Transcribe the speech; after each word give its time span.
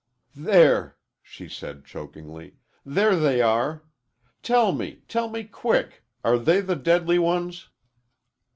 "There," 0.35 0.97
she 1.21 1.47
said 1.47 1.85
chokingly; 1.85 2.55
"there 2.83 3.15
they 3.15 3.39
are! 3.39 3.83
Tell 4.41 4.71
me 4.71 5.03
tell 5.07 5.29
me 5.29 5.43
quick! 5.43 6.03
Are 6.23 6.39
they 6.39 6.59
the 6.59 6.75
deadly 6.75 7.19
ones?" 7.19 7.69